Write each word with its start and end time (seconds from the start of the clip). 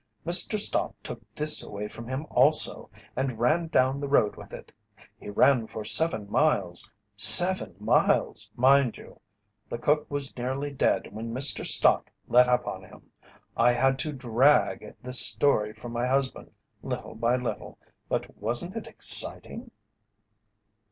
Mr. 0.25 0.57
Stott 0.57 0.95
took 1.03 1.21
this 1.35 1.61
away 1.61 1.87
from 1.87 2.07
him, 2.07 2.25
also, 2.31 2.89
and 3.15 3.37
ran 3.37 3.65
him 3.65 3.67
down 3.67 3.99
the 3.99 4.07
road 4.07 4.35
with 4.35 4.51
it. 4.51 4.71
He 5.19 5.29
ran 5.29 5.59
him 5.59 5.67
for 5.67 5.85
seven 5.85 6.27
miles 6.27 6.89
seven 7.15 7.75
miles, 7.79 8.49
mind 8.55 8.97
you! 8.97 9.21
The 9.69 9.77
cook 9.77 10.09
was 10.09 10.35
nearly 10.35 10.71
dead 10.71 11.13
when 11.13 11.31
Mr. 11.31 11.63
Stott 11.63 12.09
let 12.27 12.47
up 12.47 12.65
on 12.65 12.83
him. 12.83 13.11
I 13.55 13.73
had 13.73 13.99
to 13.99 14.11
drag 14.11 14.95
this 15.03 15.19
story 15.19 15.71
from 15.71 15.91
my 15.91 16.07
husband, 16.07 16.49
little 16.81 17.13
by 17.13 17.35
little. 17.35 17.77
But 18.09 18.35
wasn't 18.37 18.75
it 18.75 18.87
exciting?" 18.87 19.69